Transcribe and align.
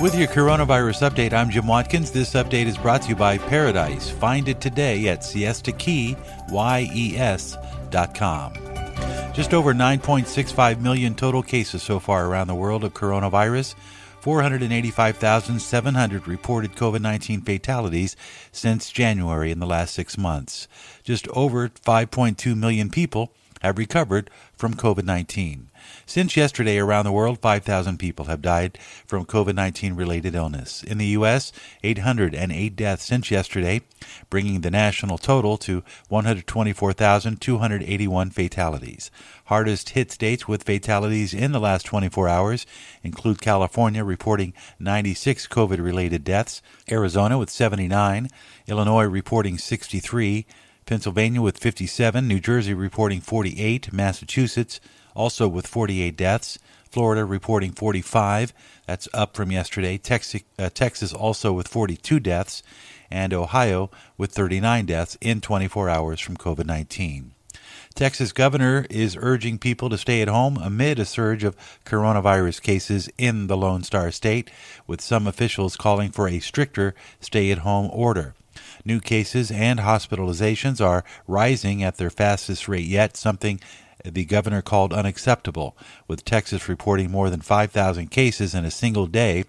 With 0.00 0.14
your 0.14 0.28
coronavirus 0.28 1.10
update, 1.10 1.32
I'm 1.32 1.50
Jim 1.50 1.66
Watkins. 1.66 2.12
This 2.12 2.34
update 2.34 2.66
is 2.66 2.78
brought 2.78 3.02
to 3.02 3.08
you 3.08 3.16
by 3.16 3.36
Paradise. 3.36 4.08
Find 4.08 4.48
it 4.48 4.60
today 4.60 5.08
at 5.08 5.24
Siesta 5.24 5.72
Key, 5.72 6.16
Y-E-S.com. 6.50 8.52
Just 9.34 9.52
over 9.52 9.74
9.65 9.74 10.80
million 10.80 11.16
total 11.16 11.42
cases 11.42 11.82
so 11.82 11.98
far 11.98 12.26
around 12.26 12.46
the 12.46 12.54
world 12.54 12.84
of 12.84 12.94
coronavirus. 12.94 13.74
485,700 14.20 16.28
reported 16.28 16.76
COVID 16.76 17.00
19 17.00 17.40
fatalities 17.40 18.14
since 18.52 18.92
January 18.92 19.50
in 19.50 19.58
the 19.58 19.66
last 19.66 19.94
six 19.94 20.16
months. 20.16 20.68
Just 21.02 21.26
over 21.28 21.70
5.2 21.70 22.56
million 22.56 22.88
people 22.88 23.32
have 23.60 23.78
recovered 23.78 24.30
from 24.56 24.74
COVID 24.74 25.04
19. 25.04 25.70
Since 26.06 26.36
yesterday, 26.36 26.78
around 26.78 27.04
the 27.04 27.12
world, 27.12 27.38
5,000 27.38 27.98
people 27.98 28.24
have 28.26 28.42
died 28.42 28.78
from 29.06 29.24
COVID 29.24 29.54
19 29.54 29.94
related 29.94 30.34
illness. 30.34 30.82
In 30.82 30.98
the 30.98 31.06
U.S., 31.06 31.52
808 31.82 32.76
deaths 32.76 33.04
since 33.04 33.30
yesterday, 33.30 33.80
bringing 34.28 34.60
the 34.60 34.70
national 34.70 35.16
total 35.18 35.56
to 35.58 35.84
124,281 36.08 38.30
fatalities. 38.30 39.10
Hardest 39.44 39.90
hit 39.90 40.10
states 40.12 40.48
with 40.48 40.64
fatalities 40.64 41.32
in 41.32 41.52
the 41.52 41.60
last 41.60 41.86
24 41.86 42.28
hours 42.28 42.66
include 43.02 43.40
California 43.40 44.04
reporting 44.04 44.52
96 44.78 45.48
COVID 45.48 45.82
related 45.82 46.24
deaths, 46.24 46.60
Arizona 46.90 47.38
with 47.38 47.48
79, 47.50 48.28
Illinois 48.66 49.04
reporting 49.04 49.56
63, 49.58 50.46
Pennsylvania 50.88 51.42
with 51.42 51.58
57, 51.58 52.26
New 52.26 52.40
Jersey 52.40 52.72
reporting 52.72 53.20
48, 53.20 53.92
Massachusetts 53.92 54.80
also 55.14 55.46
with 55.46 55.66
48 55.66 56.16
deaths. 56.16 56.58
Florida 56.90 57.26
reporting 57.26 57.72
45. 57.72 58.54
That's 58.86 59.06
up 59.12 59.36
from 59.36 59.52
yesterday. 59.52 59.98
Texas, 59.98 60.40
uh, 60.58 60.70
Texas 60.70 61.12
also 61.12 61.52
with 61.52 61.68
42 61.68 62.20
deaths. 62.20 62.62
And 63.10 63.34
Ohio 63.34 63.90
with 64.16 64.32
39 64.32 64.86
deaths 64.86 65.18
in 65.20 65.42
24 65.42 65.90
hours 65.90 66.20
from 66.20 66.38
COVID 66.38 66.64
19. 66.64 67.34
Texas 67.94 68.32
governor 68.32 68.86
is 68.88 69.14
urging 69.20 69.58
people 69.58 69.90
to 69.90 69.98
stay 69.98 70.22
at 70.22 70.28
home 70.28 70.56
amid 70.56 70.98
a 70.98 71.04
surge 71.04 71.44
of 71.44 71.54
coronavirus 71.84 72.62
cases 72.62 73.10
in 73.18 73.46
the 73.48 73.58
Lone 73.58 73.82
Star 73.82 74.10
State, 74.10 74.50
with 74.86 75.02
some 75.02 75.26
officials 75.26 75.76
calling 75.76 76.10
for 76.10 76.28
a 76.28 76.40
stricter 76.40 76.94
stay 77.20 77.50
at 77.50 77.58
home 77.58 77.90
order. 77.92 78.34
New 78.88 79.00
cases 79.00 79.50
and 79.50 79.80
hospitalizations 79.80 80.82
are 80.82 81.04
rising 81.26 81.82
at 81.82 81.98
their 81.98 82.08
fastest 82.08 82.68
rate 82.68 82.86
yet, 82.86 83.18
something 83.18 83.60
the 84.02 84.24
governor 84.24 84.62
called 84.62 84.94
unacceptable, 84.94 85.76
with 86.06 86.24
Texas 86.24 86.70
reporting 86.70 87.10
more 87.10 87.28
than 87.28 87.42
5,000 87.42 88.10
cases 88.10 88.54
in 88.54 88.64
a 88.64 88.70
single 88.70 89.06
day, 89.06 89.44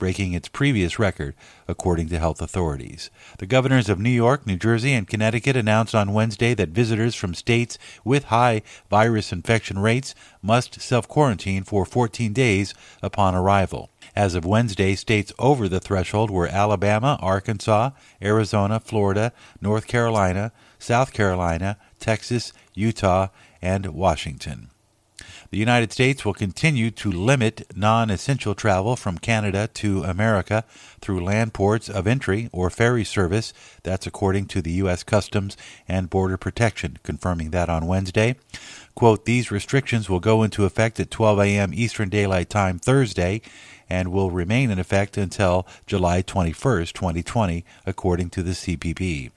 breaking 0.00 0.32
its 0.32 0.48
previous 0.48 0.98
record, 0.98 1.36
according 1.68 2.08
to 2.08 2.18
health 2.18 2.42
authorities. 2.42 3.10
The 3.38 3.46
governors 3.46 3.88
of 3.88 4.00
New 4.00 4.10
York, 4.10 4.44
New 4.44 4.56
Jersey, 4.56 4.92
and 4.92 5.06
Connecticut 5.06 5.54
announced 5.54 5.94
on 5.94 6.12
Wednesday 6.12 6.52
that 6.54 6.70
visitors 6.70 7.14
from 7.14 7.32
states 7.32 7.78
with 8.02 8.24
high 8.24 8.60
virus 8.90 9.30
infection 9.32 9.78
rates 9.78 10.16
must 10.42 10.80
self 10.80 11.06
quarantine 11.06 11.62
for 11.62 11.84
14 11.86 12.32
days 12.32 12.74
upon 13.04 13.36
arrival. 13.36 13.89
As 14.14 14.34
of 14.34 14.44
Wednesday, 14.44 14.94
states 14.94 15.32
over 15.38 15.68
the 15.68 15.80
threshold 15.80 16.30
were 16.30 16.48
Alabama, 16.48 17.18
Arkansas, 17.20 17.90
Arizona, 18.22 18.80
Florida, 18.80 19.32
North 19.60 19.86
Carolina, 19.86 20.52
South 20.78 21.12
Carolina, 21.12 21.76
Texas, 21.98 22.52
Utah, 22.74 23.28
and 23.62 23.86
Washington. 23.86 24.70
The 25.50 25.58
United 25.58 25.92
States 25.92 26.24
will 26.24 26.32
continue 26.32 26.92
to 26.92 27.10
limit 27.10 27.66
non 27.76 28.08
essential 28.08 28.54
travel 28.54 28.94
from 28.94 29.18
Canada 29.18 29.68
to 29.74 30.04
America 30.04 30.64
through 31.00 31.24
land 31.24 31.52
ports 31.52 31.88
of 31.88 32.06
entry 32.06 32.48
or 32.52 32.70
ferry 32.70 33.04
service. 33.04 33.52
That's 33.82 34.06
according 34.06 34.46
to 34.46 34.62
the 34.62 34.70
U.S. 34.72 35.02
Customs 35.02 35.56
and 35.88 36.08
Border 36.08 36.36
Protection, 36.36 36.98
confirming 37.02 37.50
that 37.50 37.68
on 37.68 37.86
Wednesday. 37.86 38.36
Quote, 38.94 39.24
these 39.24 39.50
restrictions 39.50 40.08
will 40.08 40.20
go 40.20 40.42
into 40.44 40.64
effect 40.64 41.00
at 41.00 41.10
12 41.10 41.40
a.m. 41.40 41.74
Eastern 41.74 42.08
Daylight 42.08 42.48
Time 42.48 42.78
Thursday 42.78 43.42
and 43.90 44.12
will 44.12 44.30
remain 44.30 44.70
in 44.70 44.78
effect 44.78 45.18
until 45.18 45.66
July 45.86 46.22
21, 46.22 46.86
2020, 46.86 47.64
according 47.84 48.30
to 48.30 48.42
the 48.42 48.52
CBP. 48.52 49.30